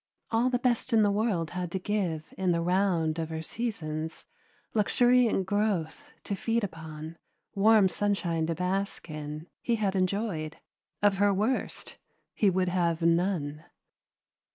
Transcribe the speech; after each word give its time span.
All 0.31 0.49
the 0.49 0.57
best 0.57 0.89
the 0.89 1.11
world 1.11 1.51
had 1.51 1.71
to 1.73 1.77
give 1.77 2.23
in 2.35 2.53
the 2.53 2.61
round 2.61 3.19
of 3.19 3.29
her 3.29 3.43
seasons, 3.43 4.25
luxuriant 4.73 5.45
growth 5.45 6.05
to 6.23 6.33
feed 6.35 6.63
upon, 6.63 7.19
warm 7.53 7.87
sunshine 7.87 8.47
to 8.47 8.55
bask 8.55 9.07
in, 9.11 9.45
he 9.61 9.75
had 9.75 9.95
enjoyed; 9.95 10.57
of 11.03 11.17
her 11.17 11.31
worst, 11.31 11.99
he 12.33 12.49
would 12.49 12.69
have 12.69 13.03
none. 13.03 13.63